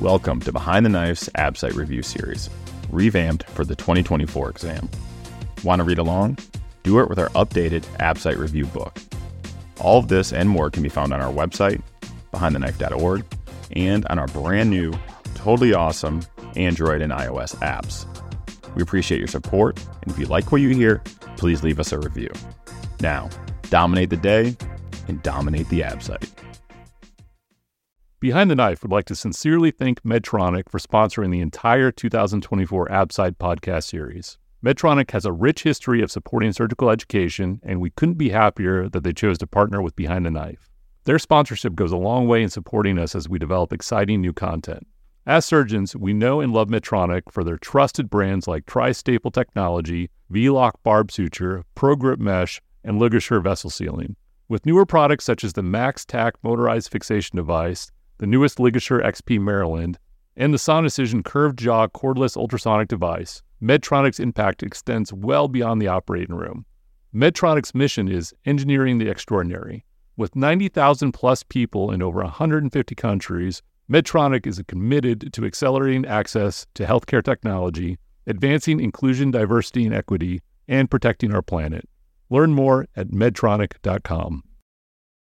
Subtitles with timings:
[0.00, 2.48] Welcome to Behind the Knife's AbSite Review Series,
[2.88, 4.88] revamped for the 2024 exam.
[5.62, 6.38] Want to read along?
[6.84, 8.96] Do it with our updated AbSite Review book.
[9.78, 11.82] All of this and more can be found on our website,
[12.32, 13.26] behindtheknife.org,
[13.72, 14.90] and on our brand new,
[15.34, 16.22] totally awesome
[16.56, 18.06] Android and iOS apps.
[18.74, 21.02] We appreciate your support, and if you like what you hear,
[21.36, 22.30] please leave us a review.
[23.00, 23.28] Now,
[23.68, 24.56] dominate the day
[25.08, 26.26] and dominate the AbSite.
[28.20, 33.36] Behind the Knife would like to sincerely thank Medtronic for sponsoring the entire 2024 AbSite
[33.36, 34.36] podcast series.
[34.62, 39.04] Medtronic has a rich history of supporting surgical education, and we couldn't be happier that
[39.04, 40.68] they chose to partner with Behind the Knife.
[41.04, 44.86] Their sponsorship goes a long way in supporting us as we develop exciting new content.
[45.24, 50.82] As surgeons, we know and love Medtronic for their trusted brands like Tri-Staple Technology, V-Loc
[50.82, 54.16] Barb Suture, ProGrip Mesh, and LigaSure Vessel Sealing.
[54.46, 57.90] With newer products such as the MaxTac motorized fixation device,
[58.20, 59.98] the newest LigaSure XP Maryland,
[60.36, 66.36] and the Sonicision curved jaw cordless ultrasonic device, Medtronic's impact extends well beyond the operating
[66.36, 66.66] room.
[67.14, 69.86] Medtronic's mission is engineering the extraordinary.
[70.18, 76.84] With 90,000 plus people in over 150 countries, Medtronic is committed to accelerating access to
[76.84, 81.88] healthcare technology, advancing inclusion, diversity, and equity, and protecting our planet.
[82.28, 84.42] Learn more at medtronic.com.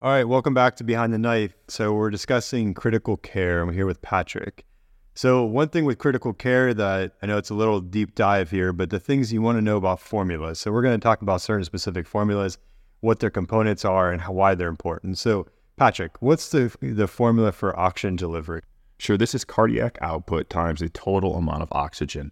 [0.03, 1.53] All right, welcome back to Behind the Knife.
[1.67, 3.61] So, we're discussing critical care.
[3.61, 4.65] I'm here with Patrick.
[5.13, 8.73] So, one thing with critical care that I know it's a little deep dive here,
[8.73, 10.59] but the things you want to know about formulas.
[10.59, 12.57] So, we're going to talk about certain specific formulas,
[13.01, 15.19] what their components are, and how, why they're important.
[15.19, 15.45] So,
[15.77, 18.63] Patrick, what's the the formula for oxygen delivery?
[18.97, 22.31] Sure, this is cardiac output times the total amount of oxygen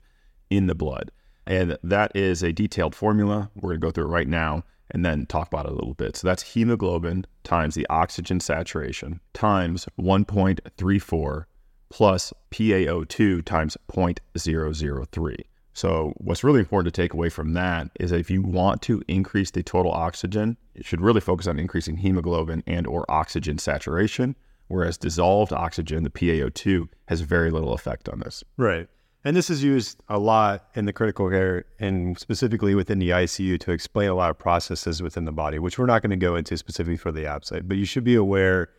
[0.50, 1.12] in the blood.
[1.46, 3.52] And that is a detailed formula.
[3.54, 5.94] We're going to go through it right now and then talk about it a little
[5.94, 6.16] bit.
[6.18, 11.46] So that's hemoglobin times the oxygen saturation times 1.34
[11.90, 15.36] plus PaO2 times 0.003.
[15.74, 19.02] So what's really important to take away from that is that if you want to
[19.08, 24.36] increase the total oxygen, you should really focus on increasing hemoglobin and or oxygen saturation,
[24.68, 28.44] whereas dissolved oxygen, the PaO2, has very little effect on this.
[28.58, 28.88] Right.
[29.26, 33.60] And this is used a lot in the critical care and specifically within the ICU
[33.60, 36.36] to explain a lot of processes within the body, which we're not going to go
[36.36, 37.68] into specifically for the AbSite.
[37.68, 38.70] But you should be aware,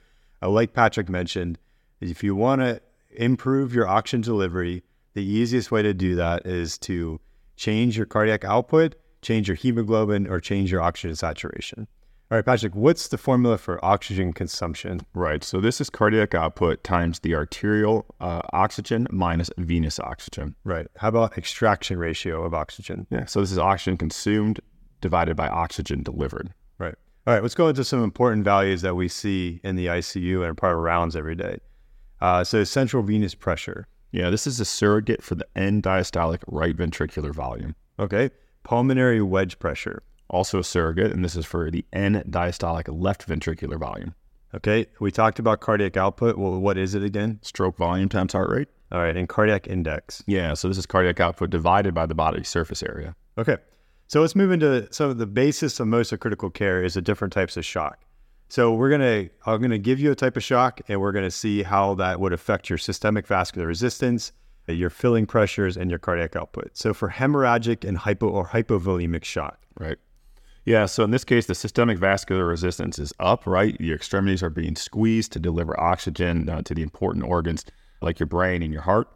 [0.41, 1.59] uh, like Patrick mentioned,
[2.01, 2.81] if you want to
[3.11, 7.21] improve your oxygen delivery, the easiest way to do that is to
[7.57, 11.87] change your cardiac output, change your hemoglobin, or change your oxygen saturation.
[12.31, 15.01] All right, Patrick, what's the formula for oxygen consumption?
[15.15, 15.43] Right.
[15.43, 20.55] So this is cardiac output times the arterial uh, oxygen minus venous oxygen.
[20.63, 20.87] Right.
[20.97, 23.09] How about extraction ratio of oxygen?
[23.11, 23.25] Yeah.
[23.25, 24.61] So this is oxygen consumed
[25.01, 26.55] divided by oxygen delivered.
[26.79, 26.95] Right.
[27.27, 27.43] All right.
[27.43, 30.79] Let's go into some important values that we see in the ICU and part of
[30.85, 31.59] rounds every day.
[32.21, 33.89] Uh, so central venous pressure.
[34.13, 34.31] Yeah.
[34.31, 37.75] This is a surrogate for the end diastolic right ventricular volume.
[37.99, 38.31] Okay.
[38.63, 43.79] Pulmonary wedge pressure also a surrogate, and this is for the end diastolic left ventricular
[43.79, 44.15] volume.
[44.55, 46.37] Okay, we talked about cardiac output.
[46.37, 47.39] Well, what is it again?
[47.43, 48.69] Stroke volume times heart rate.
[48.91, 50.25] All right, and cardiac index.
[50.27, 53.15] Yeah, so this is cardiac output divided by the body surface area.
[53.39, 53.59] Okay,
[54.09, 57.03] so let's move into some of the basis of most of critical care is the
[57.03, 58.01] different types of shock.
[58.49, 61.63] So we're gonna, I'm gonna give you a type of shock, and we're gonna see
[61.63, 64.33] how that would affect your systemic vascular resistance,
[64.67, 66.77] your filling pressures, and your cardiac output.
[66.77, 69.99] So for hemorrhagic and hypo or hypovolemic shock, right?
[70.71, 73.77] Yeah, so in this case, the systemic vascular resistance is up, right?
[73.81, 77.65] Your extremities are being squeezed to deliver oxygen uh, to the important organs
[78.01, 79.09] like your brain and your heart.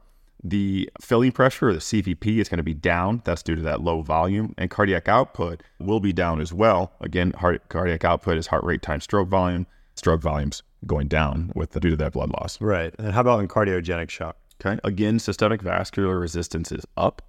[0.42, 3.22] The filling pressure, or the CVP, is going to be down.
[3.24, 4.56] That's due to that low volume.
[4.58, 6.92] And cardiac output will be down as well.
[7.00, 9.68] Again, heart, cardiac output is heart rate times stroke volume.
[9.94, 12.60] Stroke volume's going down with the, due to that blood loss.
[12.60, 12.92] Right.
[12.98, 14.36] And how about in cardiogenic shock?
[14.60, 14.80] Okay.
[14.82, 17.22] Again, systemic vascular resistance is up.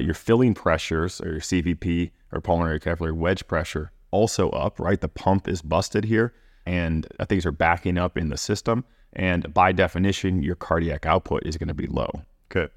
[0.00, 5.00] Your filling pressures, or your CVP, or pulmonary capillary wedge pressure also up, right?
[5.00, 6.32] The pump is busted here
[6.64, 8.84] and uh, things are backing up in the system.
[9.14, 12.22] And by definition, your cardiac output is going to be low.
[12.48, 12.70] Good.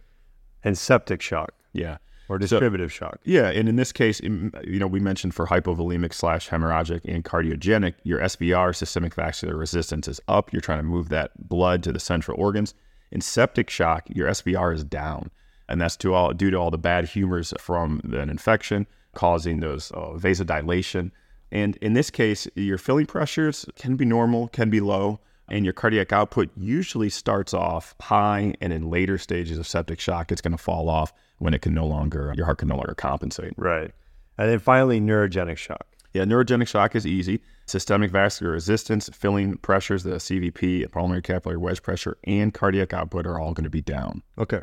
[0.64, 1.54] And septic shock.
[1.74, 1.98] Yeah.
[2.28, 3.20] Or distributive so, shock.
[3.24, 3.50] Yeah.
[3.50, 8.20] And in this case, you know, we mentioned for hypovolemic slash hemorrhagic and cardiogenic, your
[8.20, 10.52] SVR, systemic vascular resistance, is up.
[10.52, 12.74] You're trying to move that blood to the central organs.
[13.12, 15.30] In septic shock, your SVR is down.
[15.70, 19.92] And that's due, all, due to all the bad humors from an infection causing those
[19.92, 21.12] uh, vasodilation.
[21.52, 25.20] And in this case, your filling pressures can be normal, can be low,
[25.50, 30.32] and your cardiac output usually starts off high, and in later stages of septic shock,
[30.32, 32.96] it's going to fall off when it can no longer, your heart can no longer
[32.96, 33.54] compensate.
[33.58, 33.92] Right.
[34.38, 35.88] And then finally, neurogenic shock.
[36.14, 37.42] Yeah, neurogenic shock is easy.
[37.66, 43.40] Systemic vascular resistance, filling pressures, the CVP, pulmonary capillary wedge pressure, and cardiac output are
[43.40, 44.24] all going to be down.
[44.38, 44.62] Okay.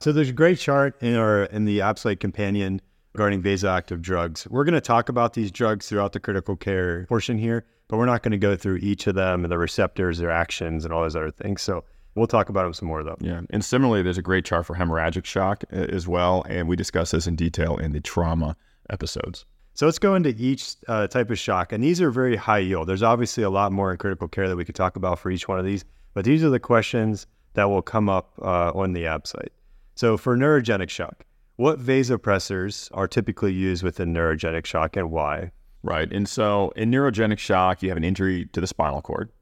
[0.00, 2.80] So there's a great chart in our in the Absite companion
[3.14, 4.46] regarding vasoactive drugs.
[4.48, 8.06] We're going to talk about these drugs throughout the critical care portion here, but we're
[8.06, 11.02] not going to go through each of them and the receptors, their actions, and all
[11.02, 11.62] those other things.
[11.62, 11.84] So
[12.14, 13.16] we'll talk about them some more though.
[13.20, 16.76] Yeah, and similarly, there's a great chart for hemorrhagic shock uh, as well, and we
[16.76, 18.56] discuss this in detail in the trauma
[18.90, 19.46] episodes.
[19.74, 22.88] So let's go into each uh, type of shock, and these are very high yield.
[22.88, 25.46] There's obviously a lot more in critical care that we could talk about for each
[25.46, 25.84] one of these,
[26.14, 29.52] but these are the questions that will come up uh, on the ABSITE.
[29.94, 31.24] So for neurogenic shock,
[31.58, 35.50] what vasopressors are typically used within neurogenic shock and why?
[35.82, 36.10] Right.
[36.12, 39.32] And so in neurogenic shock, you have an injury to the spinal cord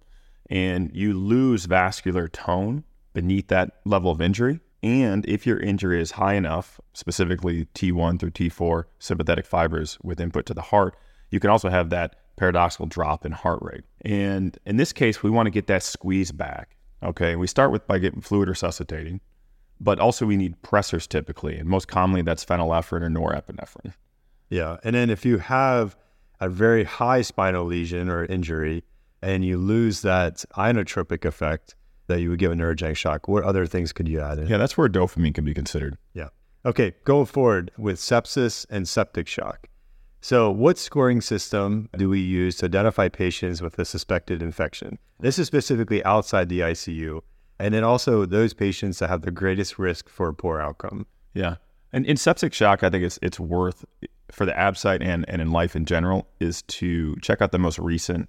[0.48, 4.60] and you lose vascular tone beneath that level of injury.
[4.82, 10.46] And if your injury is high enough, specifically T1 through T4 sympathetic fibers with input
[10.46, 10.96] to the heart,
[11.30, 13.84] you can also have that paradoxical drop in heart rate.
[14.00, 16.76] And in this case, we want to get that squeeze back.
[17.02, 17.36] Okay.
[17.36, 19.20] We start with by getting fluid resuscitating
[19.80, 23.92] but also we need pressors typically, and most commonly that's phenylephrine or norepinephrine.
[24.48, 25.96] Yeah, and then if you have
[26.40, 28.84] a very high spinal lesion or injury,
[29.22, 31.74] and you lose that inotropic effect
[32.06, 34.46] that you would give a neurogenic shock, what other things could you add in?
[34.46, 35.98] Yeah, that's where dopamine can be considered.
[36.14, 36.28] Yeah.
[36.64, 39.68] Okay, going forward with sepsis and septic shock.
[40.20, 44.98] So, what scoring system do we use to identify patients with a suspected infection?
[45.20, 47.20] This is specifically outside the ICU
[47.58, 51.06] and then also those patients that have the greatest risk for a poor outcome.
[51.34, 51.56] Yeah.
[51.92, 53.84] And in septic shock, I think it's it's worth
[54.30, 57.78] for the Absite and, and in life in general is to check out the most
[57.78, 58.28] recent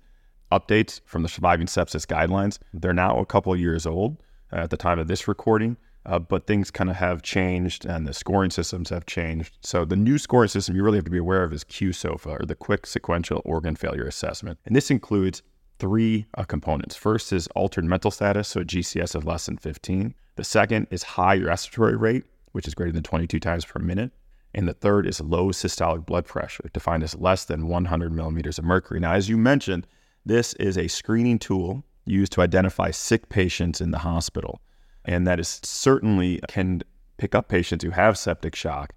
[0.51, 2.59] updates from the surviving sepsis guidelines.
[2.73, 4.17] They're now a couple years old
[4.53, 5.75] uh, at the time of this recording,
[6.05, 9.57] uh, but things kind of have changed and the scoring systems have changed.
[9.61, 12.45] So the new scoring system you really have to be aware of is QSOFA or
[12.45, 14.59] the Quick Sequential Organ Failure Assessment.
[14.65, 15.41] And this includes
[15.79, 16.95] three uh, components.
[16.95, 20.13] First is altered mental status, so a GCS of less than 15.
[20.35, 24.11] The second is high respiratory rate, which is greater than 22 times per minute.
[24.53, 28.65] And the third is low systolic blood pressure, defined as less than 100 millimeters of
[28.65, 28.99] mercury.
[28.99, 29.85] Now, as you mentioned,
[30.25, 34.61] this is a screening tool used to identify sick patients in the hospital.
[35.05, 36.81] And that is certainly can
[37.17, 38.93] pick up patients who have septic shock,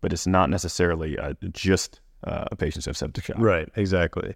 [0.00, 3.38] but it's not necessarily uh, just uh, patients who have septic shock.
[3.38, 4.34] Right, exactly.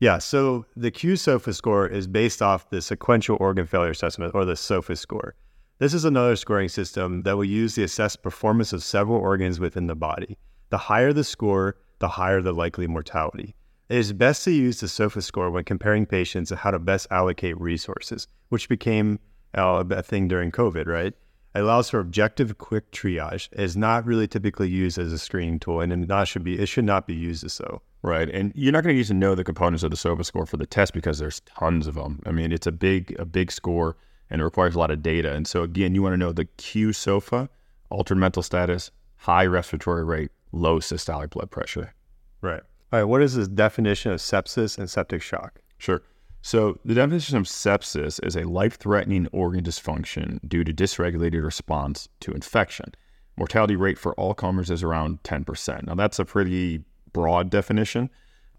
[0.00, 4.56] Yeah, so the QSOFA score is based off the sequential organ failure assessment or the
[4.56, 5.34] SOFA score.
[5.78, 9.88] This is another scoring system that will use to assess performance of several organs within
[9.88, 10.38] the body.
[10.70, 13.54] The higher the score, the higher the likely mortality.
[13.90, 17.06] It is best to use the SOFA score when comparing patients and how to best
[17.10, 19.18] allocate resources, which became
[19.58, 21.12] uh, a thing during COVID, right?
[21.54, 23.50] It allows for objective, quick triage.
[23.52, 26.58] It is not really typically used as a screening tool, and it not should be.
[26.58, 27.82] It should not be used as so.
[28.02, 28.30] Right.
[28.30, 30.56] And you're not going to need to know the components of the SOFA score for
[30.56, 32.20] the test because there's tons of them.
[32.24, 33.96] I mean, it's a big, a big score
[34.30, 35.34] and it requires a lot of data.
[35.34, 37.48] And so again, you want to know the Q SOFA,
[37.90, 41.92] altered mental status, high respiratory rate, low systolic blood pressure.
[42.40, 42.62] Right.
[42.92, 43.04] All right.
[43.04, 45.60] What is the definition of sepsis and septic shock?
[45.76, 46.02] Sure.
[46.42, 52.32] So the definition of sepsis is a life-threatening organ dysfunction due to dysregulated response to
[52.32, 52.94] infection.
[53.36, 55.86] Mortality rate for all comers is around 10%.
[55.86, 58.10] Now that's a pretty broad definition.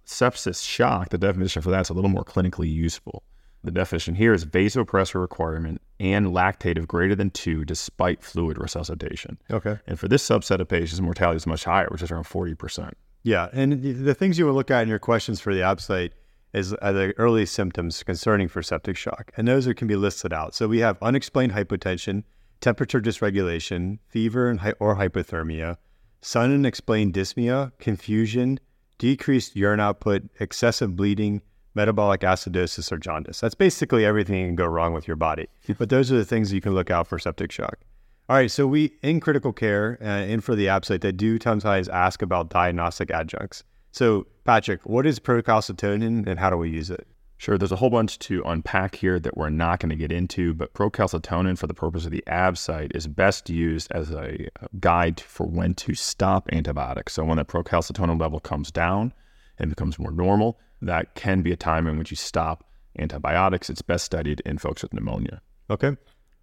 [0.06, 3.24] Sepsis shock, the definition for that's a little more clinically useful.
[3.64, 9.38] The definition here is vasopressor requirement and lactate of greater than two despite fluid resuscitation.
[9.52, 9.78] Okay.
[9.86, 12.94] And for this subset of patients, mortality is much higher, which is around 40%.
[13.24, 13.50] Yeah.
[13.54, 16.12] And the things you will look at in your questions for the Absite
[16.54, 19.32] is the early symptoms concerning for septic shock.
[19.38, 20.56] And those are, can be listed out.
[20.56, 22.24] So we have unexplained hypotension,
[22.62, 25.78] temperature dysregulation, fever and or hypothermia,
[26.22, 28.60] Sudden unexplained dyspnea, confusion,
[29.00, 31.42] decreased urine output, excessive bleeding,
[31.74, 33.40] metabolic acidosis, or jaundice.
[33.40, 35.48] That's basically everything that can go wrong with your body.
[35.80, 37.80] but those are the things you can look out for septic shock.
[38.30, 41.90] All right, so we in critical care uh, and for the Absite, they do sometimes
[41.90, 43.64] ask about diagnostic adjuncts.
[43.92, 47.08] So, Patrick, what is procalcitonin and how do we use it?
[47.42, 50.54] Sure, there's a whole bunch to unpack here that we're not going to get into,
[50.54, 54.48] but procalcitonin, for the purpose of the ABSITE is best used as a
[54.80, 57.14] guide for when to stop antibiotics.
[57.14, 59.12] So when the procalcitonin level comes down
[59.58, 62.64] and becomes more normal, that can be a time in which you stop
[63.00, 63.72] antibiotics.
[63.72, 65.42] It's best studied in folks with pneumonia.
[65.68, 65.98] Okay.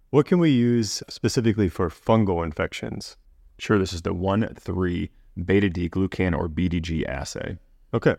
[0.09, 3.15] What can we use specifically for fungal infections?
[3.57, 5.09] Sure, this is the 1 3
[5.45, 7.57] beta D glucan or BDG assay.
[7.93, 8.17] Okay.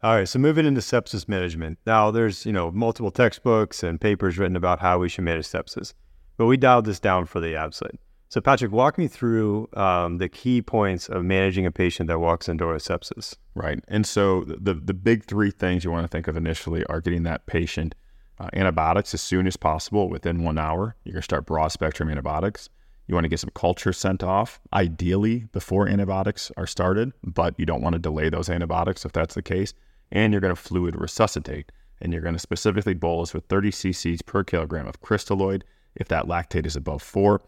[0.00, 1.78] All right, so moving into sepsis management.
[1.84, 5.92] Now, there's you know multiple textbooks and papers written about how we should manage sepsis,
[6.36, 7.98] but we dialed this down for the Absite.
[8.28, 12.48] So, Patrick, walk me through um, the key points of managing a patient that walks
[12.48, 13.36] into a sepsis.
[13.56, 13.80] Right.
[13.88, 17.22] And so the, the big three things you want to think of initially are getting
[17.22, 17.94] that patient
[18.38, 20.94] uh, antibiotics as soon as possible within one hour.
[21.04, 22.68] You're to start broad spectrum antibiotics.
[23.06, 27.64] You want to get some culture sent off, ideally before antibiotics are started, but you
[27.64, 29.72] don't want to delay those antibiotics if that's the case.
[30.10, 31.72] And you're going to fluid resuscitate.
[32.00, 35.62] And you're going to specifically bolus with 30 cc's per kilogram of crystalloid
[35.96, 37.42] if that lactate is above four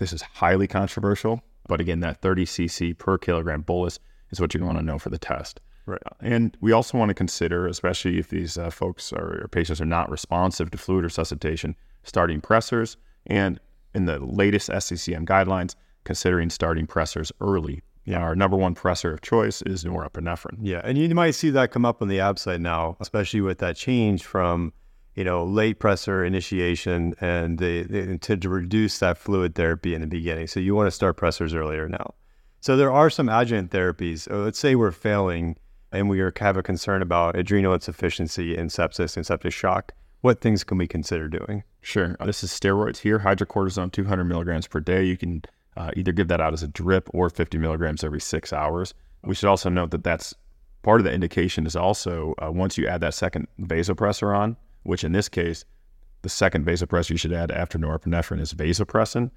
[0.00, 3.98] this is highly controversial, but again, that 30 cc per kilogram bolus
[4.30, 5.60] is what you want to know for the test.
[5.84, 6.00] Right.
[6.20, 9.86] And we also want to consider, especially if these uh, folks or, or patients are
[9.86, 13.60] not responsive to fluid resuscitation, starting pressors and
[13.94, 17.82] in the latest SCCM guidelines, considering starting pressors early.
[18.04, 18.20] Yeah.
[18.20, 20.58] Our number one pressor of choice is norepinephrine.
[20.60, 23.76] Yeah, and you might see that come up on the ABSITE now, especially with that
[23.76, 24.72] change from
[25.14, 30.06] you know, late pressor initiation and they, intend to reduce that fluid therapy in the
[30.06, 30.46] beginning.
[30.46, 32.14] So you want to start pressors earlier now.
[32.60, 34.30] So there are some adjuvant therapies.
[34.30, 35.56] Uh, let's say we're failing
[35.92, 39.92] and we are, have a concern about adrenal insufficiency and sepsis and septic shock.
[40.20, 41.64] What things can we consider doing?
[41.80, 42.16] Sure.
[42.24, 45.04] This is steroids here, hydrocortisone 200 milligrams per day.
[45.04, 45.42] You can
[45.80, 48.92] uh, either give that out as a drip or 50 milligrams every six hours.
[49.24, 50.34] We should also note that that's
[50.82, 55.04] part of the indication is also uh, once you add that second vasopressor on, which
[55.04, 55.64] in this case,
[56.22, 59.30] the second vasopressor you should add after norepinephrine is vasopressin.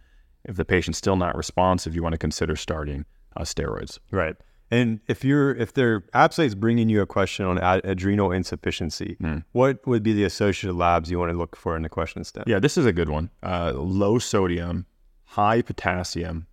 [0.43, 3.05] If the patient's still not responsive, you want to consider starting
[3.38, 4.00] uh, steroids.
[4.12, 4.35] Right.
[4.69, 9.15] And if you're if their ABSITE is bringing you a question on ad- adrenal insufficiency,
[9.21, 9.45] mm.
[9.53, 12.45] what would be the associated labs you want to look for in the question step?
[12.47, 13.29] Yeah, this is a good one.
[13.43, 14.85] Uh, low sodium,
[15.33, 16.45] high potassium,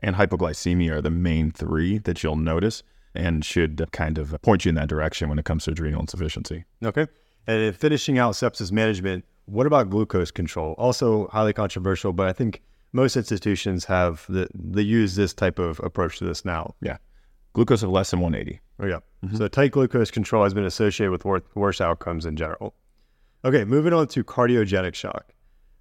[0.00, 2.82] and hypoglycemia are the main three that you'll notice
[3.14, 6.64] and should kind of point you in that direction when it comes to adrenal insufficiency.
[6.84, 7.06] Okay.
[7.46, 10.74] And finishing out sepsis management, what about glucose control?
[10.76, 15.80] Also highly controversial, but I think most institutions have the, they use this type of
[15.80, 16.74] approach to this now.
[16.82, 16.98] Yeah.
[17.54, 18.60] Glucose of less than 180.
[18.78, 18.98] Oh, yeah.
[19.24, 19.36] Mm-hmm.
[19.36, 22.74] So tight glucose control has been associated with wor- worse outcomes in general.
[23.44, 25.32] Okay, moving on to cardiogenic shock.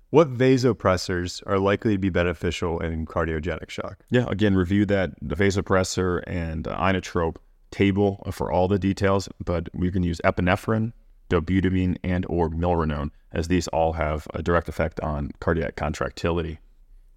[0.10, 4.00] What vasopressors are likely to be beneficial in cardiogenic shock?
[4.10, 7.36] Yeah, again, review that the vasopressor and inotrope
[7.72, 10.94] table for all the details, but we can use epinephrine,
[11.30, 16.60] dobutamine, and or milrinone, as these all have a direct effect on cardiac contractility.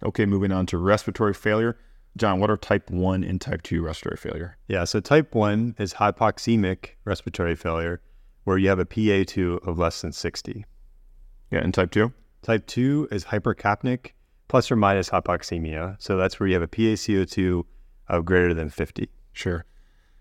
[0.03, 1.79] Okay, moving on to respiratory failure.
[2.17, 4.57] John, what are type 1 and type 2 respiratory failure?
[4.67, 8.01] Yeah, so type 1 is hypoxemic respiratory failure,
[8.43, 10.65] where you have a PaO2 of less than 60.
[11.53, 12.13] Yeah, and type 2?
[12.43, 14.13] Type 2 is hypercapnic
[14.49, 15.97] plus or minus hypoxemia.
[16.01, 17.65] So that's where you have a PaCO2
[18.09, 19.09] of greater than 50.
[19.33, 19.65] Sure.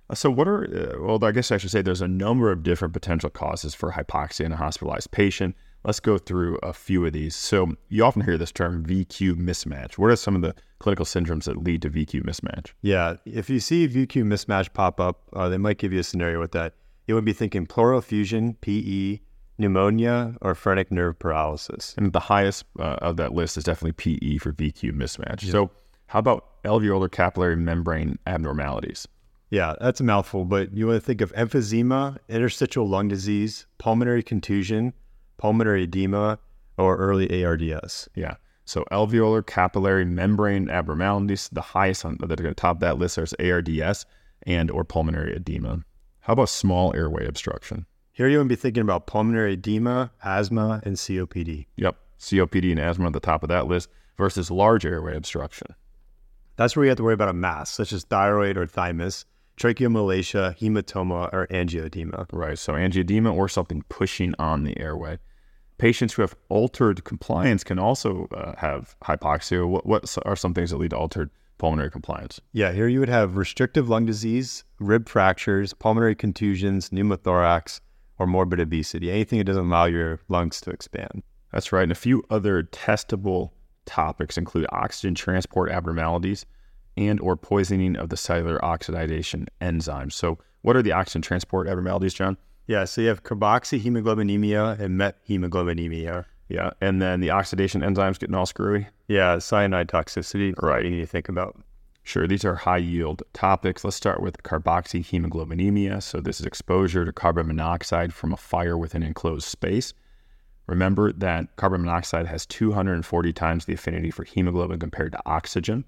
[0.09, 2.63] Uh, so, what are, uh, well, I guess I should say there's a number of
[2.63, 5.55] different potential causes for hypoxia in a hospitalized patient.
[5.83, 7.35] Let's go through a few of these.
[7.35, 9.97] So, you often hear this term VQ mismatch.
[9.97, 12.71] What are some of the clinical syndromes that lead to VQ mismatch?
[12.81, 16.39] Yeah, if you see VQ mismatch pop up, uh, they might give you a scenario
[16.39, 16.73] with that.
[17.07, 19.19] You would be thinking pleural effusion, PE,
[19.59, 21.93] pneumonia, or phrenic nerve paralysis.
[21.97, 25.43] And the highest uh, of that list is definitely PE for VQ mismatch.
[25.43, 25.51] Yeah.
[25.51, 25.71] So,
[26.07, 29.07] how about alveolar capillary membrane abnormalities?
[29.51, 34.21] Yeah, that's a mouthful, but you want to think of emphysema, interstitial lung disease, pulmonary
[34.21, 34.93] contusion,
[35.37, 36.37] pulmonary edema,
[36.77, 38.07] or early ARDS.
[38.15, 38.35] Yeah.
[38.65, 43.17] So alveolar capillary membrane abnormalities, the highest on that are going to top that list
[43.17, 44.05] is ARDS
[44.43, 45.83] and or pulmonary edema.
[46.19, 47.87] How about small airway obstruction?
[48.19, 51.67] Here you would be thinking about pulmonary edema, asthma, and COPD.
[51.77, 51.95] Yep.
[52.19, 55.67] COPD and asthma at the top of that list versus large airway obstruction.
[56.57, 59.23] That's where you have to worry about a mass, such as thyroid or thymus,
[59.55, 62.27] tracheomalacia, hematoma, or angioedema.
[62.33, 62.59] Right.
[62.59, 65.19] So angioedema or something pushing on the airway.
[65.77, 69.65] Patients who have altered compliance can also uh, have hypoxia.
[69.65, 72.41] What, what are some things that lead to altered pulmonary compliance?
[72.51, 77.79] Yeah, here you would have restrictive lung disease, rib fractures, pulmonary contusions, pneumothorax,
[78.19, 79.09] or morbid obesity.
[79.09, 81.23] Anything that doesn't allow your lungs to expand.
[81.51, 81.83] That's right.
[81.83, 83.51] And a few other testable
[83.85, 86.45] topics include oxygen transport abnormalities,
[86.97, 90.13] and or poisoning of the cellular oxidation enzymes.
[90.13, 92.37] So what are the oxygen transport abnormalities, John?
[92.67, 96.25] Yeah, so you have carboxyhemoglobinemia and methemoglobinemia.
[96.49, 98.87] Yeah, and then the oxidation enzymes getting all screwy.
[99.07, 100.53] Yeah, cyanide toxicity.
[100.61, 101.59] Right, you need to think about.
[102.09, 103.83] Sure, these are high yield topics.
[103.83, 106.01] Let's start with carboxyhemoglobinemia.
[106.01, 109.93] So this is exposure to carbon monoxide from a fire within enclosed space.
[110.65, 115.85] Remember that carbon monoxide has 240 times the affinity for hemoglobin compared to oxygen.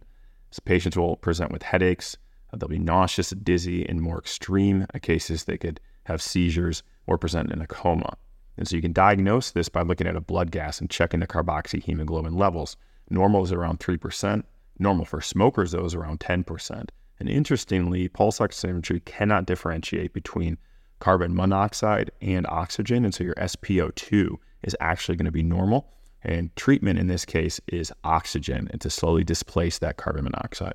[0.52, 2.16] So patients will present with headaches.
[2.54, 3.82] Uh, they'll be nauseous, dizzy.
[3.82, 8.16] In more extreme cases, they could have seizures or present in a coma.
[8.58, 11.26] And so you can diagnose this by looking at a blood gas and checking the
[11.26, 12.78] carboxyhemoglobin levels.
[13.10, 14.44] Normal is around 3%,
[14.82, 16.90] Normal for smokers, though, is around 10%.
[17.20, 20.58] And interestingly, pulse oximetry cannot differentiate between
[20.98, 23.06] carbon monoxide and oxygen.
[23.06, 25.94] And so your SpO2 is actually going to be normal.
[26.24, 30.74] And treatment in this case is oxygen and to slowly displace that carbon monoxide.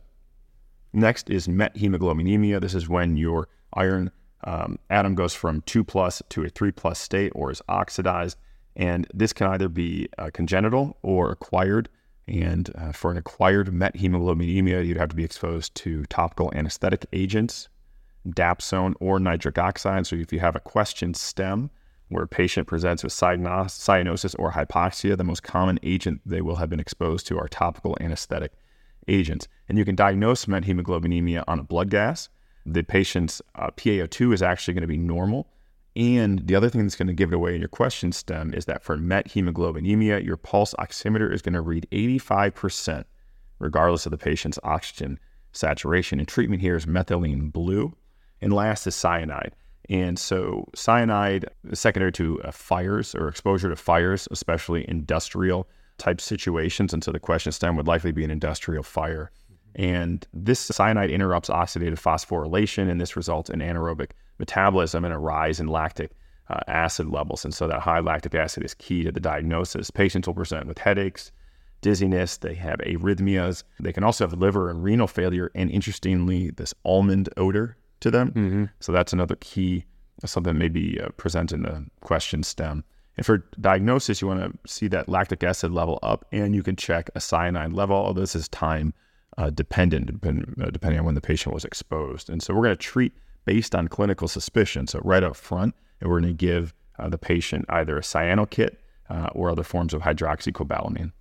[0.92, 2.60] Next is methemoglobinemia.
[2.60, 4.12] This is when your iron
[4.44, 8.38] um, atom goes from 2 plus to a 3 plus state or is oxidized.
[8.76, 11.88] And this can either be uh, congenital or acquired.
[12.28, 17.68] And uh, for an acquired methemoglobinemia, you'd have to be exposed to topical anesthetic agents,
[18.28, 20.06] dapsone, or nitric oxide.
[20.06, 21.70] So if you have a question stem
[22.08, 26.70] where a patient presents with cyanosis or hypoxia, the most common agent they will have
[26.70, 28.52] been exposed to are topical anesthetic
[29.08, 29.46] agents.
[29.68, 32.28] And you can diagnose methemoglobinemia on a blood gas.
[32.64, 35.48] The patient's uh, PaO2 is actually going to be normal.
[35.96, 38.66] And the other thing that's going to give it away in your question stem is
[38.66, 43.04] that for methemoglobinemia, your pulse oximeter is going to read 85%,
[43.58, 45.18] regardless of the patient's oxygen
[45.52, 46.18] saturation.
[46.18, 47.96] And treatment here is methylene blue.
[48.42, 49.54] And last is cyanide.
[49.88, 56.92] And so, cyanide secondary to uh, fires or exposure to fires, especially industrial type situations.
[56.92, 59.30] And so, the question stem would likely be an industrial fire.
[59.76, 65.60] And this cyanide interrupts oxidative phosphorylation, and this results in anaerobic metabolism and a rise
[65.60, 66.12] in lactic
[66.48, 67.44] uh, acid levels.
[67.44, 69.90] And so, that high lactic acid is key to the diagnosis.
[69.90, 71.32] Patients will present with headaches,
[71.80, 76.74] dizziness, they have arrhythmias, they can also have liver and renal failure, and interestingly, this
[76.84, 78.30] almond odor to them.
[78.30, 78.64] Mm-hmm.
[78.80, 79.84] So that's another key,
[80.24, 82.84] something maybe uh, present in the question stem.
[83.16, 86.76] And for diagnosis, you want to see that lactic acid level up, and you can
[86.76, 87.96] check a cyanide level.
[87.96, 88.92] Although this is time
[89.38, 92.30] uh, dependent, depend, uh, depending on when the patient was exposed.
[92.30, 93.12] And so we're going to treat
[93.46, 94.86] based on clinical suspicion.
[94.86, 98.76] So right up front, and we're going to give uh, the patient either a Cyanokit
[99.08, 101.12] uh, or other forms of hydroxocobalamin.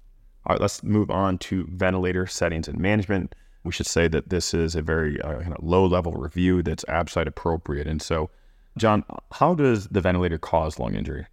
[0.46, 3.34] All right, let's move on to ventilator settings and management
[3.66, 6.86] we should say that this is a very uh, kind of low level review that's
[6.88, 7.88] ABSITE appropriate.
[7.88, 8.30] And so,
[8.78, 11.26] John, how does the ventilator cause lung injury?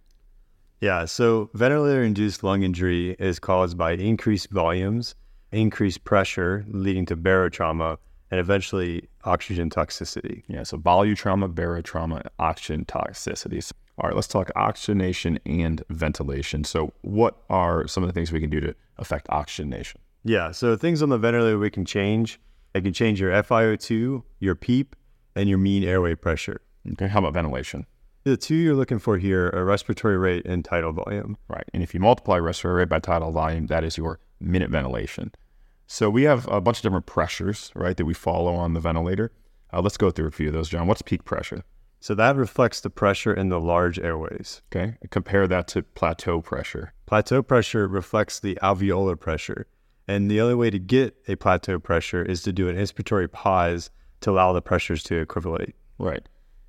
[0.81, 5.15] Yeah, so ventilator induced lung injury is caused by increased volumes,
[5.51, 7.97] increased pressure leading to barotrauma,
[8.33, 10.41] and eventually oxygen toxicity.
[10.47, 13.71] Yeah, so volutrauma, barotrauma, oxygen toxicities.
[13.99, 16.63] All right, let's talk oxygenation and ventilation.
[16.63, 20.01] So, what are some of the things we can do to affect oxygenation?
[20.23, 20.49] Yeah.
[20.49, 22.39] So things on the ventilator we can change.
[22.73, 24.95] I can change your FiO2, your PEEP,
[25.35, 26.61] and your mean airway pressure.
[26.93, 27.07] Okay.
[27.07, 27.85] How about ventilation?
[28.23, 31.37] The two you're looking for here are respiratory rate and tidal volume.
[31.49, 31.69] Right.
[31.71, 35.31] And if you multiply respiratory rate by tidal volume, that is your minute ventilation.
[35.87, 39.31] So we have a bunch of different pressures, right, that we follow on the ventilator.
[39.71, 40.87] Uh, let's go through a few of those, John.
[40.87, 41.63] What's peak pressure?
[41.99, 44.61] So that reflects the pressure in the large airways.
[44.71, 44.97] Okay.
[45.09, 46.93] Compare that to plateau pressure.
[47.05, 49.67] Plateau pressure reflects the alveolar pressure.
[50.07, 53.89] And the only way to get a plateau pressure is to do an inspiratory pause
[54.19, 55.75] to allow the pressures to equivalate.
[55.97, 56.27] Right.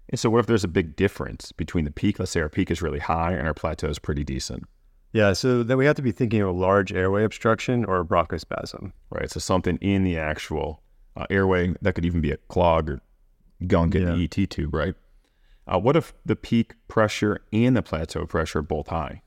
[0.09, 2.19] And so, what if there's a big difference between the peak?
[2.19, 4.65] Let's say our peak is really high and our plateau is pretty decent.
[5.15, 8.05] Yeah, so then we have to be thinking of a large airway obstruction or a
[8.05, 8.91] bronchospasm.
[9.11, 9.31] Right.
[9.31, 10.83] So, something in the actual
[11.17, 13.01] uh, airway that could even be a clog or
[13.69, 14.15] gunk in yeah.
[14.17, 14.97] the ET tube, right?
[15.69, 19.23] Uh, what if the peak pressure and the plateau pressure are both high?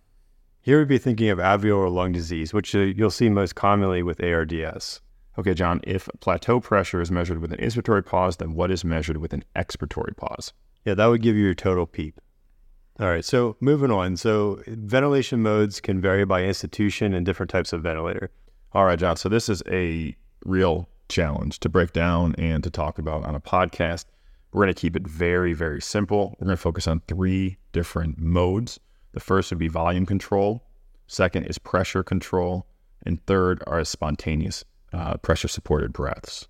[0.59, 4.21] Here we'd be thinking of alveolar lung disease, which uh, you'll see most commonly with
[4.21, 4.99] ARDS.
[5.39, 9.17] Okay, John, if plateau pressure is measured with an inspiratory pause, then what is measured
[9.17, 10.51] with an expiratory pause?
[10.83, 12.19] Yeah, that would give you your total PEEP.
[12.99, 14.17] All right, so moving on.
[14.17, 18.31] So ventilation modes can vary by institution and different types of ventilator.
[18.73, 19.17] All right, John.
[19.17, 23.39] So this is a real challenge to break down and to talk about on a
[23.39, 24.05] podcast.
[24.51, 26.35] We're going to keep it very, very simple.
[26.39, 28.79] We're going to focus on three different modes.
[29.11, 30.63] The first would be volume control.
[31.05, 32.65] Second is pressure control.
[33.05, 36.47] And third are spontaneous uh, pressure supported breaths.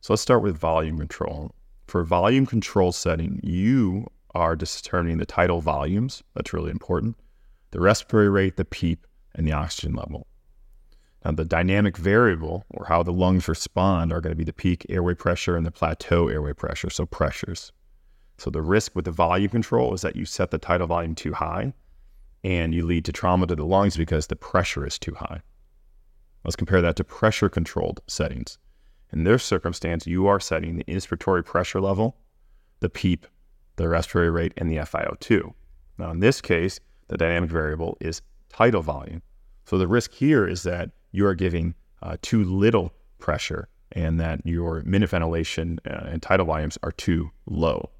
[0.00, 1.54] So let's start with volume control.
[1.86, 6.22] For volume control setting, you are determining the tidal volumes.
[6.34, 7.16] That's really important.
[7.70, 10.26] The respiratory rate, the PEEP, and the oxygen level.
[11.24, 14.86] Now, the dynamic variable, or how the lungs respond, are going to be the peak
[14.88, 17.72] airway pressure and the plateau airway pressure, so pressures.
[18.38, 21.32] So the risk with the volume control is that you set the tidal volume too
[21.32, 21.72] high
[22.44, 25.42] and you lead to trauma to the lungs because the pressure is too high.
[26.44, 28.58] Let's compare that to pressure controlled settings.
[29.12, 32.16] In this circumstance, you are setting the inspiratory pressure level,
[32.78, 33.26] the PEEP,
[33.78, 35.54] the respiratory rate, and the FiO2.
[35.96, 39.22] Now, in this case, the dynamic variable is tidal volume.
[39.64, 44.40] So the risk here is that you are giving uh, too little pressure and that
[44.44, 47.90] your minute ventilation uh, and tidal volumes are too low.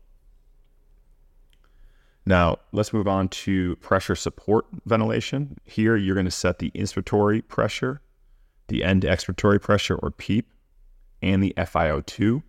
[2.26, 5.56] Now, let's move on to pressure support ventilation.
[5.64, 8.02] Here, you're going to set the inspiratory pressure,
[8.68, 10.52] the end expiratory pressure or PEEP,
[11.22, 12.42] and the FiO2.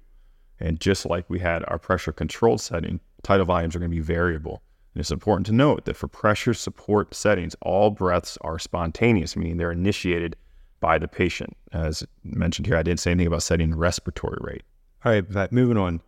[0.60, 4.02] And just like we had our pressure controlled setting, tidal volumes are going to be
[4.02, 4.62] variable.
[4.93, 9.58] And it's important to note that for pressure support settings, all breaths are spontaneous, meaning
[9.58, 10.36] they're initiated
[10.80, 11.56] by the patient.
[11.72, 14.63] As mentioned here, I didn't say anything about setting respiratory rate.
[15.06, 16.02] All right, Pat, moving on.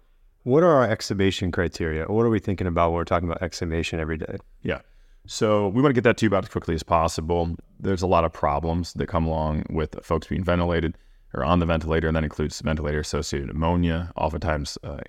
[0.44, 2.06] What are our extubation criteria?
[2.06, 4.38] What are we thinking about when we're talking about extubation every day?
[4.64, 4.80] Yeah.
[5.28, 7.56] So we want to get that to you about as quickly as possible.
[7.80, 10.98] There's a lot of problems that come along with folks being ventilated
[11.34, 14.12] or on the ventilator, and that includes ventilator associated pneumonia.
[14.16, 15.00] Oftentimes, uh,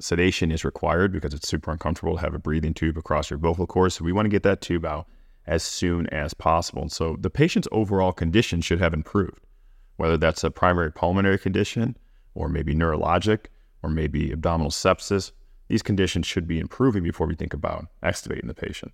[0.00, 3.66] sedation is required because it's super uncomfortable to have a breathing tube across your vocal
[3.66, 3.94] cords.
[3.94, 5.06] So we want to get that tube out
[5.46, 6.88] as soon as possible.
[6.88, 9.40] So the patient's overall condition should have improved,
[9.96, 11.96] whether that's a primary pulmonary condition
[12.34, 13.46] or maybe neurologic
[13.82, 15.32] or maybe abdominal sepsis.
[15.68, 18.92] These conditions should be improving before we think about extubating the patient.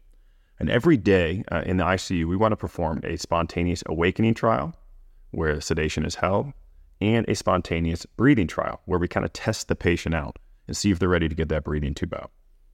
[0.59, 4.75] And every day uh, in the ICU, we want to perform a spontaneous awakening trial
[5.31, 6.53] where sedation is held
[7.03, 10.39] and a spontaneous breathing trial where we kind of test the patient out
[10.69, 12.31] and see if they're ready to get that breathing tube out.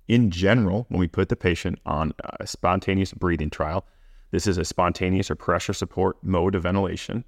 [0.07, 3.87] In general, when we put the patient on a spontaneous breathing trial,
[4.31, 7.25] this is a spontaneous or pressure support mode of ventilation.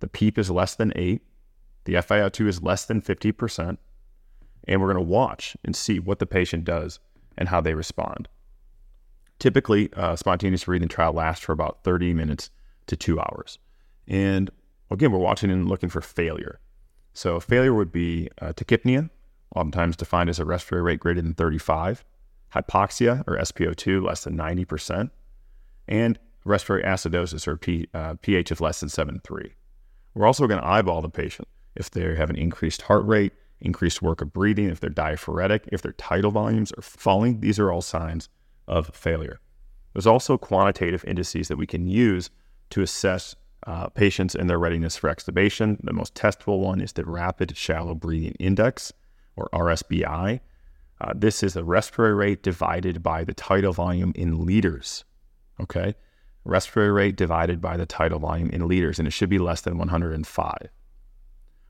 [0.00, 1.22] The PEEP is less than eight,
[1.84, 3.78] the FiO2 is less than 50%,
[4.66, 6.98] and we're going to watch and see what the patient does
[7.38, 8.28] and how they respond.
[9.38, 12.50] Typically, a spontaneous breathing trial lasts for about 30 minutes
[12.88, 13.58] to two hours.
[14.08, 14.50] And
[14.92, 16.60] again, we're watching and looking for failure.
[17.14, 19.10] So, failure would be uh, tachypnea,
[19.54, 22.04] oftentimes defined as a respiratory rate greater than 35,
[22.54, 25.10] hypoxia or SpO2 less than 90%,
[25.88, 29.52] and respiratory acidosis or P, uh, pH of less than 7.3.
[30.14, 34.02] We're also going to eyeball the patient if they have an increased heart rate, increased
[34.02, 37.40] work of breathing, if they're diaphoretic, if their tidal volumes are falling.
[37.40, 38.28] These are all signs
[38.66, 39.40] of failure.
[39.92, 42.30] There's also quantitative indices that we can use
[42.70, 45.78] to assess uh, patients and their readiness for extubation.
[45.82, 48.92] The most testable one is the Rapid Shallow Breathing Index
[49.36, 50.40] or RSBI.
[51.00, 55.04] Uh, this is the respiratory rate divided by the tidal volume in liters.
[55.60, 55.94] Okay.
[56.44, 59.78] Respiratory rate divided by the tidal volume in liters, and it should be less than
[59.78, 60.56] 105.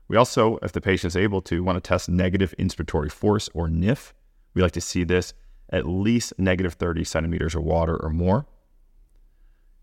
[0.07, 3.67] We also, if the patient is able to, want to test negative inspiratory force or
[3.67, 4.13] NIF.
[4.53, 5.33] We like to see this
[5.69, 8.45] at least negative 30 centimeters of water or more.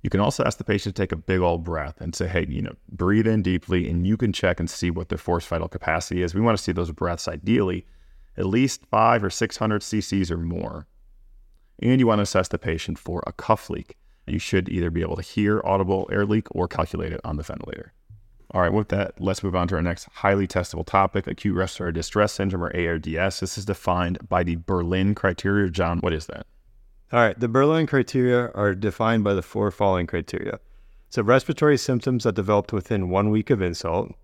[0.02, 2.46] You can also ask the patient to take a big old breath and say, hey,
[2.48, 5.68] you know, breathe in deeply and you can check and see what their forced vital
[5.68, 6.34] capacity is.
[6.34, 7.86] We want to see those breaths ideally
[8.36, 10.86] at least five or 600 cc's or more.
[11.82, 13.96] And you want to assess the patient for a cuff leak.
[14.26, 17.42] You should either be able to hear audible air leak or calculate it on the
[17.42, 17.92] ventilator.
[18.52, 21.92] All right, with that, let's move on to our next highly testable topic acute respiratory
[21.92, 23.40] distress syndrome or ARDS.
[23.40, 25.70] This is defined by the Berlin criteria.
[25.70, 26.46] John, what is that?
[27.12, 30.60] All right, the Berlin criteria are defined by the four following criteria.
[31.08, 34.14] So, respiratory symptoms that developed within one week of insult.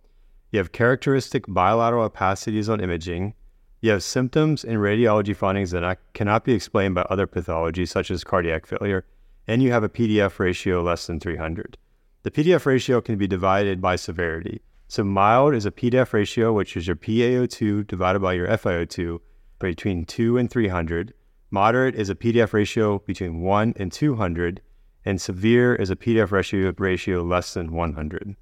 [0.53, 3.35] You have characteristic bilateral opacities on imaging.
[3.81, 8.23] You have symptoms and radiology findings that cannot be explained by other pathologies, such as
[8.23, 9.05] cardiac failure.
[9.49, 11.77] And you have a PDF ratio less than 300.
[12.23, 14.63] The PDF ratio can be divided by severity.
[14.87, 19.19] So, mild is a PDF ratio, which is your PaO2 divided by your FiO2
[19.59, 21.15] between 2 and 300.
[21.51, 24.61] Moderate is a PDF ratio between 1 and 200,
[25.05, 28.37] and severe is a PDF ratio, ratio less than 100.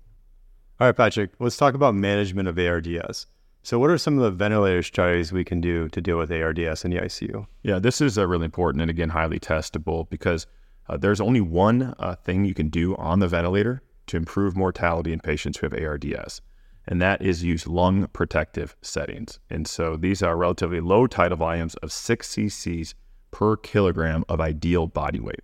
[0.81, 3.27] All right, Patrick, let's talk about management of ARDS.
[3.63, 6.85] So, what are some of the ventilator strategies we can do to deal with ARDS
[6.85, 7.47] in the ICU?
[7.63, 10.47] Yeah, this is uh, really important and again, highly testable because
[10.89, 15.13] uh, there's only one uh, thing you can do on the ventilator to improve mortality
[15.13, 16.41] in patients who have ARDS
[16.87, 19.41] and that is use lung protective settings.
[19.51, 22.95] And so these are relatively low tidal volumes of 6 cc's
[23.31, 25.41] per kilogram of ideal body weight.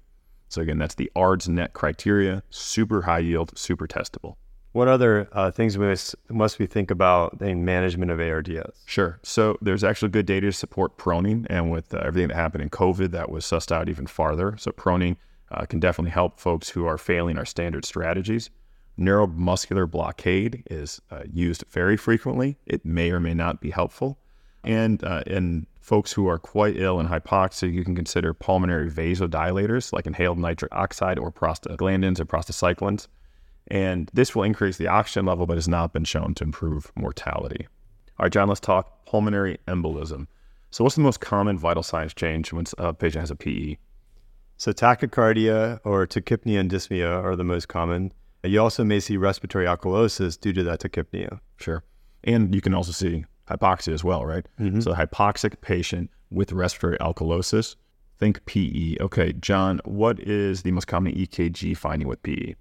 [0.48, 4.34] So again, that's the ARDS net criteria, super high yield, super testable.
[4.72, 8.84] What other uh, things we must, must we think about in management of ARDS?
[8.86, 9.18] Sure.
[9.22, 12.70] So there's actually good data to support proning, and with uh, everything that happened in
[12.70, 14.56] COVID, that was sussed out even farther.
[14.58, 15.16] So proning
[15.50, 18.50] uh, can definitely help folks who are failing our standard strategies.
[19.00, 22.58] Neuromuscular blockade is uh, used very frequently.
[22.66, 24.18] It may or may not be helpful.
[24.62, 29.92] And uh, in folks who are quite ill and hypoxic, you can consider pulmonary vasodilators
[29.92, 33.08] like inhaled nitric oxide or prostaglandins or prostacyclins.
[33.68, 37.66] And this will increase the oxygen level, but has not been shown to improve mortality.
[38.18, 40.26] All right, John, let's talk pulmonary embolism.
[40.70, 43.76] So, what's the most common vital signs change when a patient has a PE?
[44.56, 48.12] So, tachycardia or tachypnea and dyspnea are the most common.
[48.42, 51.40] You also may see respiratory alkalosis due to that tachypnea.
[51.58, 51.82] Sure.
[52.24, 54.46] And you can also see hypoxia as well, right?
[54.58, 54.80] Mm-hmm.
[54.80, 57.76] So, hypoxic patient with respiratory alkalosis,
[58.18, 58.96] think PE.
[59.00, 62.54] Okay, John, what is the most common EKG finding with PE?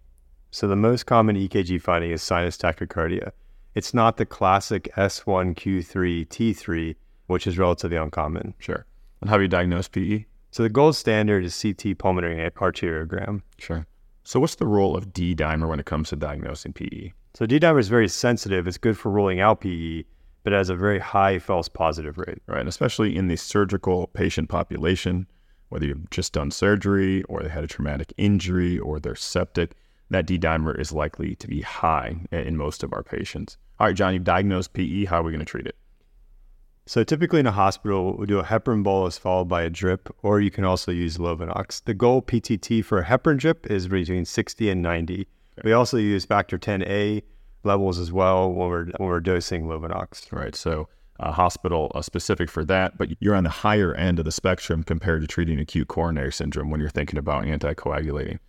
[0.51, 3.31] So the most common EKG finding is sinus tachycardia.
[3.75, 6.95] It's not the classic S1Q3 T3,
[7.27, 8.55] which is relatively uncommon.
[8.57, 8.85] Sure.
[9.21, 10.25] And how do you diagnose PE?
[10.49, 13.43] So the gold standard is CT pulmonary arteriogram.
[13.59, 13.85] Sure.
[14.29, 17.13] So what's the role of D dimer when it comes to diagnosing PE?
[17.33, 18.67] So D dimer is very sensitive.
[18.67, 20.03] It's good for ruling out PE,
[20.43, 22.37] but it has a very high false positive rate.
[22.45, 22.59] Right.
[22.59, 25.25] And especially in the surgical patient population,
[25.69, 29.73] whether you've just done surgery or they had a traumatic injury or they're septic,
[30.11, 33.57] that D dimer is likely to be high in most of our patients.
[33.79, 35.05] All right, John, you've diagnosed PE.
[35.05, 35.75] How are we going to treat it?
[36.89, 40.41] So typically in a hospital, we do a heparin bolus followed by a drip, or
[40.41, 41.83] you can also use Lovenox.
[41.83, 45.13] The goal PTT for a heparin drip is between 60 and 90.
[45.13, 45.27] Okay.
[45.63, 47.21] We also use factor 10A
[47.63, 50.31] levels as well when we're, when we're dosing Lovenox.
[50.31, 50.55] Right.
[50.55, 54.31] So a hospital uh, specific for that, but you're on the higher end of the
[54.31, 58.39] spectrum compared to treating acute coronary syndrome when you're thinking about anticoagulating.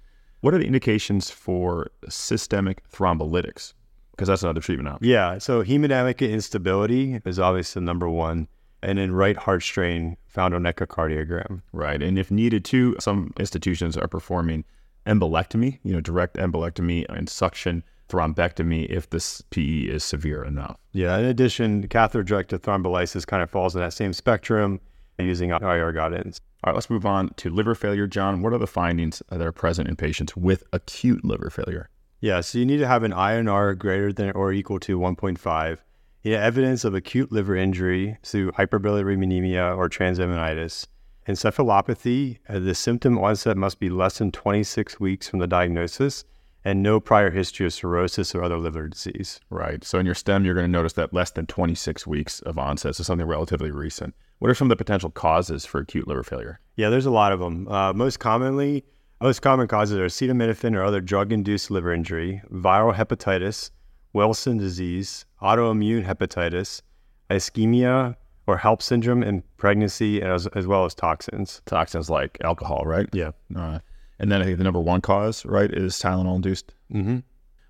[0.40, 3.74] What are the indications for systemic thrombolytics?
[4.20, 5.08] Because that's another treatment option.
[5.08, 5.38] Yeah.
[5.38, 8.48] So hemodynamic instability is obviously the number one.
[8.82, 11.62] And then right heart strain found on echocardiogram.
[11.72, 12.02] Right.
[12.02, 14.66] And if needed to, some institutions are performing
[15.06, 20.76] embolectomy, you know, direct embolectomy and suction thrombectomy if this PE is severe enough.
[20.92, 21.16] Yeah.
[21.16, 24.80] In addition, catheter directed thrombolysis kind of falls in that same spectrum
[25.18, 26.42] using IR guidance.
[26.62, 28.06] All right, let's move on to liver failure.
[28.06, 31.88] John, what are the findings that are present in patients with acute liver failure?
[32.20, 35.78] Yeah, so you need to have an INR greater than or equal to 1.5.
[36.22, 40.86] You have evidence of acute liver injury through hyperbilirubinemia or transaminitis.
[41.26, 46.24] Encephalopathy, uh, the symptom onset must be less than 26 weeks from the diagnosis
[46.62, 49.40] and no prior history of cirrhosis or other liver disease.
[49.48, 49.82] Right.
[49.82, 52.96] So in your STEM, you're going to notice that less than 26 weeks of onset,
[52.96, 54.14] so something relatively recent.
[54.40, 56.60] What are some of the potential causes for acute liver failure?
[56.76, 57.66] Yeah, there's a lot of them.
[57.68, 58.84] Uh, most commonly,
[59.20, 63.70] most common causes are acetaminophen or other drug induced liver injury, viral hepatitis,
[64.12, 66.82] Wilson disease, autoimmune hepatitis,
[67.28, 71.62] ischemia or HELLP syndrome in pregnancy, as, as well as toxins.
[71.66, 73.08] Toxins like alcohol, right?
[73.12, 73.30] Yeah.
[73.54, 73.78] Uh,
[74.18, 76.74] and then I think the number one cause, right, is Tylenol induced.
[76.92, 77.18] Mm-hmm.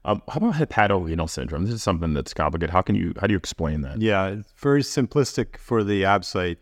[0.04, 1.64] Um, how about hepatorenal syndrome?
[1.64, 2.70] This is something that's complicated.
[2.70, 4.00] How can you how do you explain that?
[4.00, 6.56] Yeah, it's very simplistic for the ABSITE.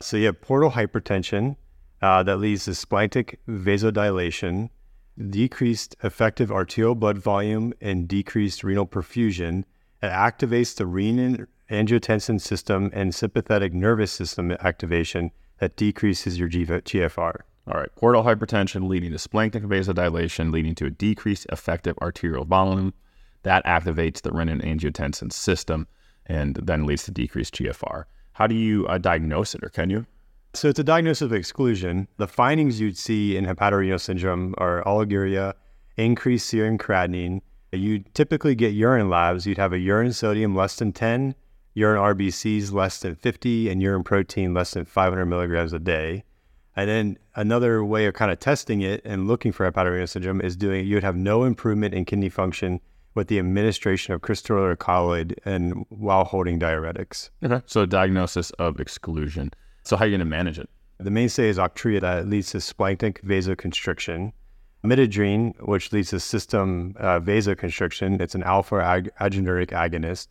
[0.00, 1.56] So you have portal hypertension,
[2.04, 4.68] uh, that leads to splanchnic vasodilation,
[5.30, 9.64] decreased effective arterial blood volume, and decreased renal perfusion.
[10.02, 17.36] It activates the renin angiotensin system and sympathetic nervous system activation that decreases your GFR.
[17.66, 22.92] All right, portal hypertension leading to splanchnic vasodilation, leading to a decreased effective arterial volume.
[23.44, 25.86] That activates the renin angiotensin system
[26.26, 28.04] and then leads to decreased GFR.
[28.32, 30.04] How do you uh, diagnose it, or can you?
[30.54, 32.06] So it's a diagnosis of exclusion.
[32.16, 35.54] The findings you'd see in hepatorenal syndrome are oliguria,
[35.96, 37.40] increased serum creatinine.
[37.72, 39.46] You typically get urine labs.
[39.46, 41.34] You'd have a urine sodium less than 10,
[41.74, 46.22] urine RBCs less than 50, and urine protein less than 500 milligrams a day.
[46.76, 50.56] And then another way of kind of testing it and looking for hepatorenal syndrome is
[50.56, 52.80] doing, you would have no improvement in kidney function
[53.16, 57.30] with the administration of crystalloid colloid and while holding diuretics.
[57.42, 57.60] Okay.
[57.66, 59.50] So diagnosis of exclusion.
[59.84, 60.68] So how are you going to manage it?
[60.98, 64.32] The mainstay is Octrea that leads to splanchnic vasoconstriction.
[64.82, 68.20] Midodrine, which leads to system uh, vasoconstriction.
[68.20, 70.28] It's an alpha ag- adrenergic agonist.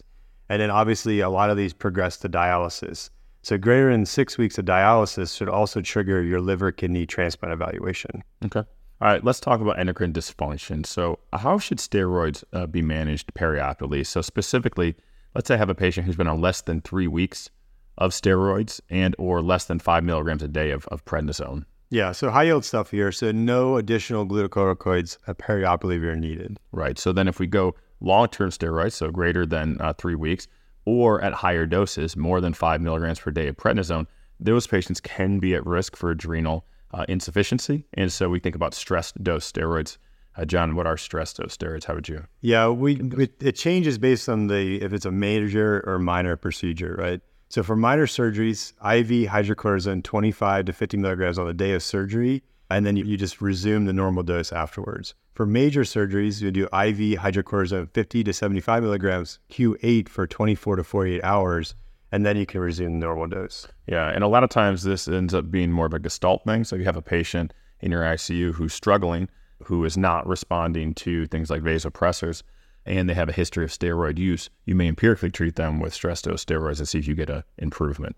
[0.49, 3.09] And then obviously a lot of these progress to dialysis.
[3.43, 8.23] So greater than six weeks of dialysis should also trigger your liver kidney transplant evaluation.
[8.45, 8.63] Okay.
[9.01, 10.85] All right, let's talk about endocrine dysfunction.
[10.85, 14.05] So, how should steroids uh, be managed perioperatively?
[14.05, 14.95] So, specifically,
[15.35, 17.49] let's say I have a patient who's been on less than three weeks
[17.97, 21.65] of steroids and or less than five milligrams a day of, of prednisone.
[21.89, 23.11] Yeah, so high yield stuff here.
[23.11, 26.59] So no additional glucocorticoids perioperatively are needed.
[26.71, 26.97] Right.
[26.97, 30.47] So then if we go long term steroids, so greater than uh, three weeks,
[30.85, 34.07] or at higher doses, more than five milligrams per day of prednisone,
[34.39, 37.85] those patients can be at risk for adrenal uh, insufficiency.
[37.93, 39.97] And so we think about stress dose steroids.
[40.35, 41.85] Uh, John, what are stress dose steroids?
[41.85, 42.25] How would you?
[42.41, 46.95] Yeah, we it, it changes based on the if it's a major or minor procedure,
[46.97, 47.21] right?
[47.53, 52.41] So for minor surgeries, IV hydrocortisone 25 to 50 milligrams on the day of surgery,
[52.71, 55.13] and then you, you just resume the normal dose afterwards.
[55.35, 60.83] For major surgeries, you do IV hydrocortisone 50 to 75 milligrams Q8 for 24 to
[60.83, 61.75] 48 hours,
[62.11, 63.67] and then you can resume the normal dose.
[63.85, 66.63] Yeah, and a lot of times this ends up being more of a gestalt thing.
[66.63, 69.29] So you have a patient in your ICU who's struggling,
[69.63, 72.41] who is not responding to things like vasopressors
[72.85, 76.21] and they have a history of steroid use, you may empirically treat them with stress
[76.21, 78.15] dose steroids and see if you get an improvement.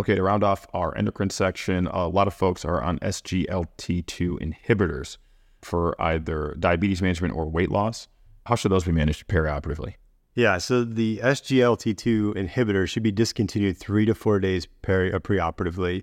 [0.00, 5.16] Okay, to round off our endocrine section, a lot of folks are on SGLT2 inhibitors
[5.62, 8.08] for either diabetes management or weight loss.
[8.46, 9.94] How should those be managed perioperatively?
[10.34, 16.02] Yeah, so the SGLT2 inhibitor should be discontinued three to four days peri- uh, preoperatively.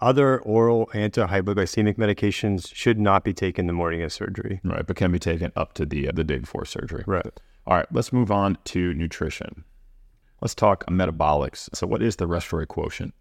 [0.00, 4.60] Other oral anti-hypoglycemic medications should not be taken the morning of surgery.
[4.64, 7.04] Right, but can be taken up to the uh, the day before surgery.
[7.06, 7.26] Right.
[7.66, 9.64] All right, let's move on to nutrition.
[10.40, 11.74] Let's talk metabolics.
[11.74, 13.14] So, what is the respiratory quotient?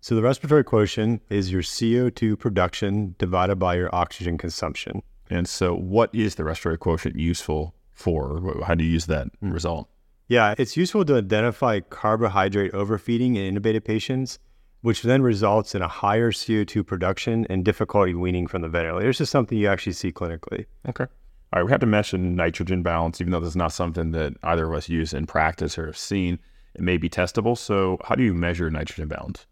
[0.00, 5.02] So the respiratory quotient is your CO2 production divided by your oxygen consumption.
[5.30, 8.62] And so, what is the respiratory quotient useful for?
[8.64, 9.88] How do you use that result?
[10.28, 14.38] Yeah, it's useful to identify carbohydrate overfeeding in intubated patients,
[14.86, 19.08] which then results in a higher CO2 production and difficulty weaning from the ventilator.
[19.08, 20.66] This is something you actually see clinically.
[20.88, 21.06] Okay.
[21.52, 24.34] All right, we have to mention nitrogen balance, even though this is not something that
[24.44, 26.38] either of us use in practice or have seen.
[26.76, 27.58] It may be testable.
[27.58, 29.44] So, how do you measure nitrogen balance?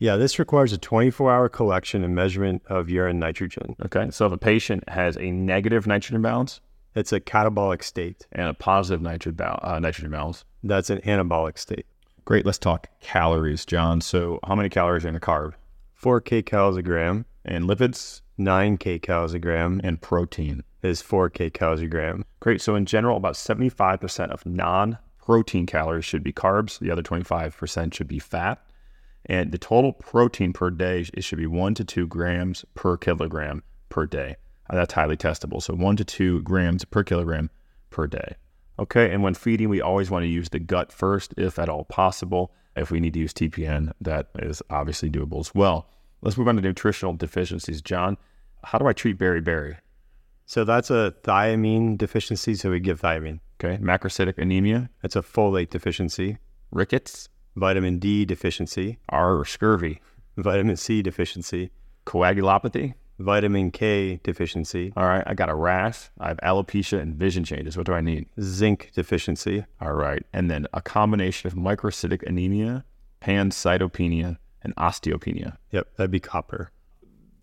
[0.00, 3.76] Yeah, this requires a 24 hour collection and measurement of urine nitrogen.
[3.86, 4.10] Okay.
[4.10, 6.60] So, if a patient has a negative nitrogen balance
[6.94, 8.26] It's a catabolic state.
[8.32, 11.86] and a positive nitrogen, bal- uh, nitrogen balance, That's an anabolic state.
[12.24, 12.46] Great.
[12.46, 14.00] Let's talk calories, John.
[14.00, 15.54] So, how many calories are in a carb?
[15.94, 20.62] 4 kcals a gram, And lipids 9 kcals a gram and protein.
[20.82, 22.24] is 4 kcals a gram.
[22.40, 22.60] Great.
[22.60, 26.78] So, in general, about 75% of non protein calories should be carbs.
[26.78, 28.60] The other 25% should be fat.
[29.26, 33.62] And the total protein per day, it should be one to two grams per kilogram
[33.88, 34.36] per day.
[34.70, 35.62] That's highly testable.
[35.62, 37.50] So, one to two grams per kilogram
[37.90, 38.36] per day.
[38.78, 39.12] Okay.
[39.12, 42.52] And when feeding, we always want to use the gut first, if at all possible.
[42.76, 45.88] If we need to use TPN, that is obviously doable as well.
[46.22, 47.80] Let's move on to nutritional deficiencies.
[47.80, 48.16] John,
[48.64, 49.76] how do I treat beriberi?
[50.46, 53.40] So that's a thiamine deficiency, so we give thiamine.
[53.62, 53.80] Okay.
[53.82, 56.38] Macrocytic anemia, It's a folate deficiency,
[56.70, 60.00] rickets, vitamin D deficiency, R or scurvy,
[60.36, 61.70] vitamin C deficiency,
[62.06, 62.94] coagulopathy.
[63.18, 66.10] Vitamin K deficiency, All right, I got a rash.
[66.18, 67.76] I have alopecia and vision changes.
[67.76, 68.26] What do I need?
[68.40, 72.84] zinc deficiency, All right, and then a combination of microcytic anemia,
[73.22, 75.56] pancytopenia, and osteopenia.
[75.70, 76.70] yep, that'd be copper.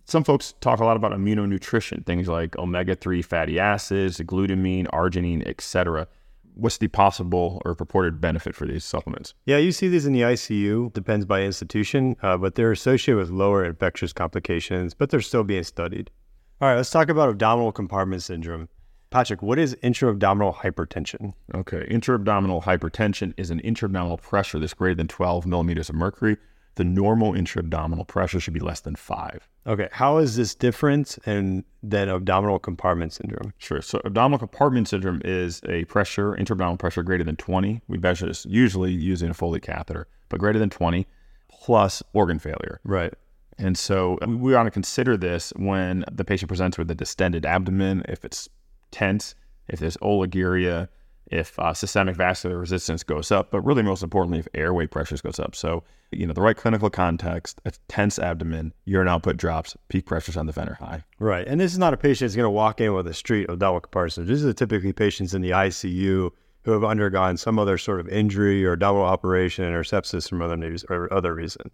[0.06, 6.08] Some folks talk a lot about immunonutrition, things like omega-3 fatty acids, glutamine, arginine, etc.
[6.54, 9.34] What's the possible or purported benefit for these supplements?
[9.46, 13.30] Yeah, you see these in the ICU, depends by institution, uh, but they're associated with
[13.30, 16.12] lower infectious complications, but they're still being studied.
[16.60, 18.70] All right, let's talk about abdominal compartment syndrome.
[19.10, 21.34] Patrick, what is intra-abdominal hypertension?
[21.54, 26.38] Okay, intra-abdominal hypertension is an intra-abdominal pressure that's greater than 12 millimeters of mercury.
[26.76, 29.48] The normal intra-abdominal pressure should be less than five.
[29.68, 33.54] Okay, how is this different and than abdominal compartment syndrome?
[33.58, 33.82] Sure.
[33.82, 37.82] So abdominal compartment syndrome is a pressure, intra-abdominal pressure greater than 20.
[37.88, 41.06] We measure this usually using a Foley catheter, but greater than 20
[41.50, 42.80] plus organ failure.
[42.84, 43.14] Right.
[43.58, 48.04] And so we want to consider this when the patient presents with a distended abdomen,
[48.08, 48.50] if it's
[48.90, 49.36] tense,
[49.68, 50.88] if there's oliguria,
[51.28, 55.40] if uh, systemic vascular resistance goes up, but really most importantly, if airway pressures goes
[55.40, 55.56] up.
[55.56, 60.38] So, you know, the right clinical context, a tense abdomen, urine output drops, peak pressures
[60.38, 61.04] on the vent are high.
[61.20, 61.48] Right.
[61.48, 63.82] And this is not a patient that's going to walk in with a street abdominal
[63.82, 64.28] compartment.
[64.28, 66.32] This is typically patients in the ICU
[66.64, 70.58] who have undergone some other sort of injury or double operation or sepsis from other
[70.58, 71.72] news or other reason.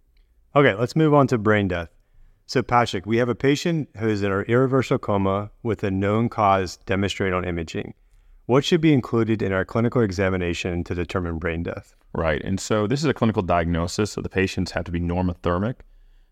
[0.56, 1.88] Okay, let's move on to brain death.
[2.46, 6.30] So, Patrick, we have a patient who is in an irreversible coma with a known
[6.30, 7.92] cause demonstrated on imaging.
[8.48, 11.94] What should be included in our clinical examination to determine brain death?
[12.14, 12.42] Right.
[12.42, 14.12] And so this is a clinical diagnosis.
[14.12, 15.74] So the patients have to be normothermic.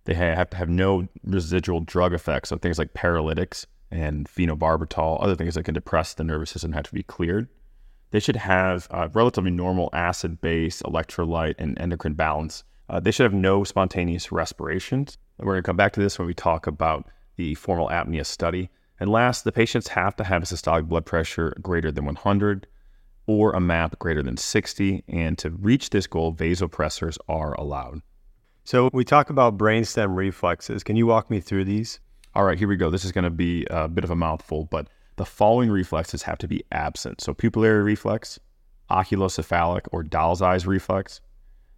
[0.06, 2.48] They have to have no residual drug effects.
[2.48, 6.84] So things like paralytics and phenobarbital, other things that can depress the nervous system have
[6.84, 7.48] to be cleared.
[8.12, 12.64] They should have relatively normal acid base, electrolyte, and endocrine balance.
[12.88, 15.18] Uh, they should have no spontaneous respirations.
[15.36, 18.70] We're going to come back to this when we talk about the formal apnea study.
[18.98, 22.66] And last, the patients have to have a systolic blood pressure greater than 100
[23.26, 25.04] or a MAP greater than 60.
[25.08, 28.00] And to reach this goal, vasopressors are allowed.
[28.64, 30.82] So, we talk about brainstem reflexes.
[30.82, 32.00] Can you walk me through these?
[32.34, 32.90] All right, here we go.
[32.90, 36.38] This is going to be a bit of a mouthful, but the following reflexes have
[36.38, 37.20] to be absent.
[37.20, 38.40] So, pupillary reflex,
[38.90, 41.20] oculocephalic or doll's eyes reflex,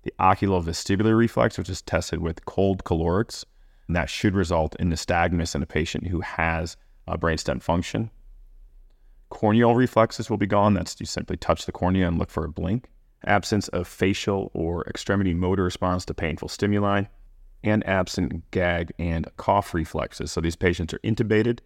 [0.02, 3.44] the oculovestibular reflex, which is tested with cold calorics,
[3.86, 6.76] and that should result in nystagmus in a patient who has
[7.08, 8.10] a brainstem function.
[9.30, 10.74] Corneal reflexes will be gone.
[10.74, 12.88] That's you simply touch the cornea and look for a blink.
[13.24, 17.04] Absence of facial or extremity motor response to painful stimuli,
[17.64, 20.30] and absent gag and cough reflexes.
[20.30, 21.58] So these patients are intubated.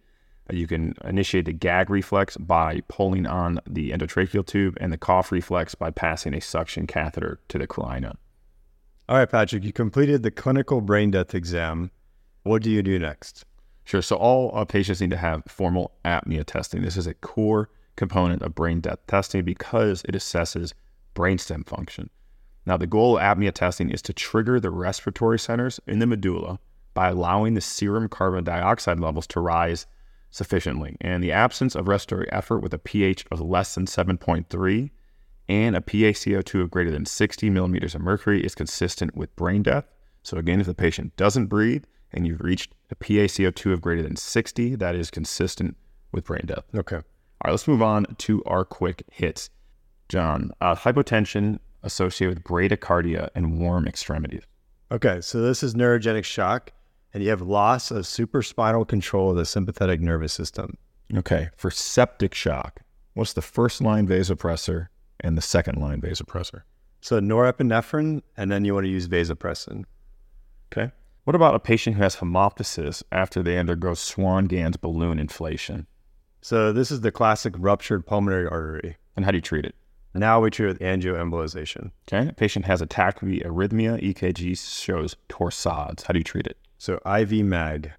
[0.49, 4.97] Uh, You can initiate the gag reflex by pulling on the endotracheal tube, and the
[4.97, 8.17] cough reflex by passing a suction catheter to the carina.
[9.07, 11.91] All right, Patrick, you completed the clinical brain death exam.
[12.43, 13.45] What do you do next?
[13.83, 14.01] Sure.
[14.01, 16.81] So all uh, patients need to have formal apnea testing.
[16.81, 20.73] This is a core component of brain death testing because it assesses
[21.15, 22.09] brainstem function.
[22.65, 26.59] Now, the goal of apnea testing is to trigger the respiratory centers in the medulla
[26.93, 29.85] by allowing the serum carbon dioxide levels to rise
[30.29, 30.95] sufficiently.
[31.01, 34.89] And the absence of respiratory effort with a pH of less than 7.3
[35.49, 39.85] and a PaCO2 of greater than 60 millimeters of mercury is consistent with brain death.
[40.23, 44.15] So, again, if the patient doesn't breathe and you've reached a PaCO2 of greater than
[44.15, 45.75] 60, that is consistent
[46.11, 46.65] with brain death.
[46.75, 46.97] Okay.
[46.97, 47.01] All
[47.45, 49.49] right, let's move on to our quick hits.
[50.09, 54.43] John, uh, hypotension associated with bradycardia and warm extremities.
[54.91, 56.71] Okay, so this is neurogenic shock,
[57.13, 60.77] and you have loss of supraspinal control of the sympathetic nervous system.
[61.15, 62.81] Okay, for septic shock,
[63.13, 64.87] what's the first line vasopressor
[65.19, 66.61] and the second line vasopressor?
[67.01, 69.83] So norepinephrine, and then you want to use vasopressin.
[70.71, 70.91] Okay.
[71.23, 75.87] What about a patient who has hemoptysis after they undergo Swan-Ganz balloon inflation?
[76.41, 78.97] So this is the classic ruptured pulmonary artery.
[79.15, 79.73] And how do you treat it?
[80.13, 81.91] Now we treat with angioembolization.
[82.11, 82.33] Okay.
[82.35, 86.03] Patient has a tachycardia arrhythmia, EKG shows torsades.
[86.03, 86.57] How do you treat it?
[86.77, 87.93] So IV mag.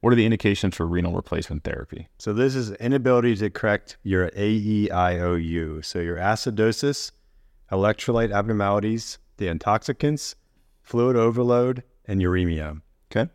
[0.00, 2.08] What are the indications for renal replacement therapy?
[2.18, 5.82] So this is inability to correct your AEIOU.
[5.82, 7.10] So your acidosis,
[7.72, 10.36] electrolyte abnormalities, the intoxicants,
[10.82, 12.80] fluid overload, and uremia.
[13.10, 13.30] Okay.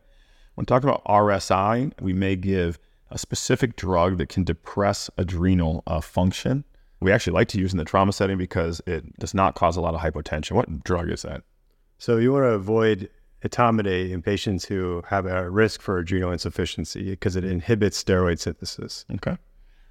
[0.55, 6.01] When talking about RSI, we may give a specific drug that can depress adrenal uh,
[6.01, 6.63] function.
[6.99, 9.81] We actually like to use in the trauma setting because it does not cause a
[9.81, 10.51] lot of hypotension.
[10.51, 11.43] What drug is that?
[11.97, 13.09] So you want to avoid
[13.43, 19.05] etomidate in patients who have a risk for adrenal insufficiency because it inhibits steroid synthesis.
[19.15, 19.37] Okay.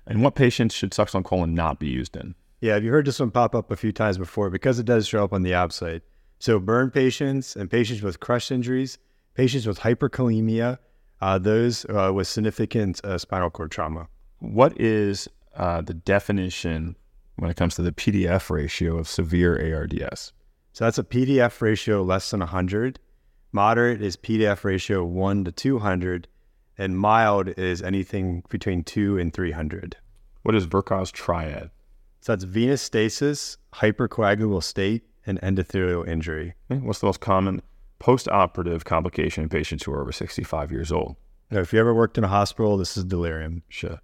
[0.06, 2.34] And what patients should succinylcholine not be used in?
[2.60, 5.06] Yeah, have you heard this one pop up a few times before because it does
[5.06, 6.02] show up on the ABSITE.
[6.40, 8.96] So burn patients and patients with crush injuries,
[9.34, 10.78] patients with hyperkalemia,
[11.20, 14.08] uh, those uh, with significant uh, spinal cord trauma.
[14.38, 16.96] What is uh, the definition
[17.36, 20.32] when it comes to the PDF ratio of severe ARDS?
[20.72, 22.98] So that's a PDF ratio less than 100.
[23.52, 26.26] Moderate is PDF ratio 1 to 200.
[26.78, 29.98] And mild is anything between 2 and 300.
[30.42, 31.70] What is Virchow's triad?
[32.22, 36.54] So that's venous stasis, hypercoagulable state, and endothelial injury.
[36.70, 37.62] Eh, what's the most common
[37.98, 41.16] post-operative complication in patients who are over 65 years old?
[41.50, 43.62] Now, if you ever worked in a hospital, this is delirium.
[43.68, 44.00] Sure.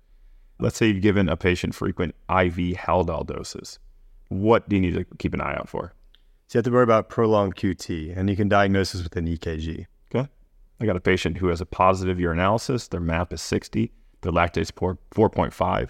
[0.58, 3.78] Let's say you've given a patient frequent IV Haldol doses.
[4.28, 5.92] What do you need to keep an eye out for?
[6.48, 9.26] So you have to worry about prolonged QT, and you can diagnose this with an
[9.26, 9.86] EKG.
[10.14, 10.28] Okay.
[10.80, 12.88] I got a patient who has a positive urinalysis.
[12.88, 13.92] Their MAP is 60.
[14.22, 15.88] Their lactate's 4.5.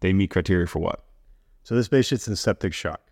[0.00, 1.04] They meet criteria for what?
[1.64, 3.07] So this patient's in septic shock.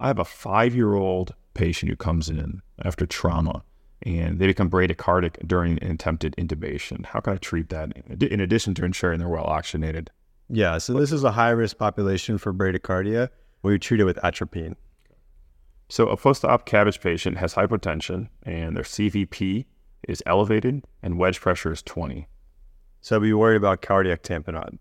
[0.00, 3.62] I have a five-year-old patient who comes in after trauma
[4.02, 7.06] and they become bradycardic during an attempted intubation.
[7.06, 10.10] How can I treat that in addition to ensuring they're well oxygenated?
[10.50, 13.30] Yeah, so this is a high risk population for bradycardia.
[13.62, 14.76] We treat it with atropine.
[15.88, 19.64] So a post-op CABG patient has hypotension and their CVP
[20.06, 22.26] is elevated and wedge pressure is 20.
[23.00, 24.78] So be worried about cardiac tamponade.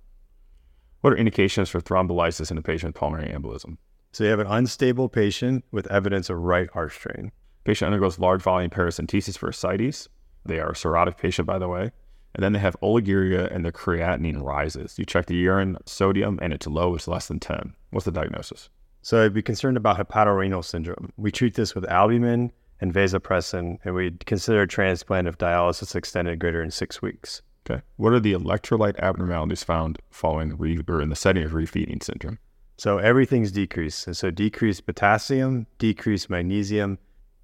[1.01, 3.78] What are indications for thrombolysis in a patient with pulmonary embolism?
[4.14, 7.32] So you have an unstable patient with evidence of right heart strain.
[7.64, 10.07] Patient undergoes large volume paracentesis for ascites.
[10.45, 11.91] They are a cirrhotic patient, by the way.
[12.36, 14.99] And then they have oliguria and their creatinine rises.
[14.99, 17.74] You check the urine sodium and it's low, it's less than 10.
[17.89, 18.70] What's the diagnosis?
[19.01, 21.11] So I'd be concerned about hepatorenal syndrome.
[21.18, 26.61] We treat this with albumin and vasopressin, and we consider transplant if dialysis extended greater
[26.61, 27.41] than six weeks.
[27.70, 27.82] Okay.
[27.95, 32.39] What are the electrolyte abnormalities found following re- or in the setting of refeeding syndrome?
[32.78, 34.07] So everything's decreased.
[34.07, 36.97] And so decreased potassium, decreased magnesium,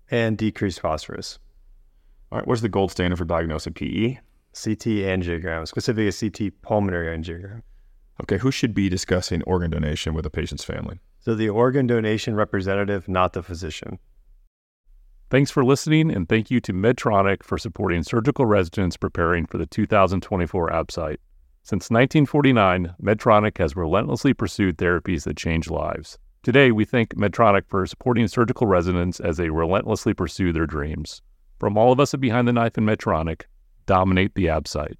[0.10, 1.40] and decreased phosphorus.
[2.32, 2.48] All right.
[2.48, 4.20] What's the gold standard for diagnosing PE?
[4.52, 7.62] CT angiogram, specifically a CT pulmonary angiogram.
[8.22, 8.38] Okay.
[8.38, 11.00] Who should be discussing organ donation with a patient's family?
[11.20, 14.00] So the organ donation representative, not the physician.
[15.30, 19.68] Thanks for listening, and thank you to Medtronic for supporting surgical residents preparing for the
[19.68, 21.20] 2024 ABSITE.
[21.64, 26.18] Since 1949, Medtronic has relentlessly pursued therapies that change lives.
[26.42, 31.22] Today, we thank Medtronic for supporting surgical residents as they relentlessly pursue their dreams.
[31.60, 33.44] From all of us at Behind the Knife and Medtronic,
[33.86, 34.98] dominate the ABSITE.